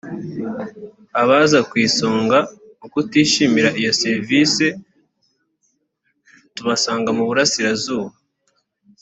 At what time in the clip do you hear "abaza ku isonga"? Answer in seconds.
1.21-2.37